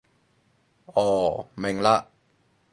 [0.85, 2.03] 哦，明嘞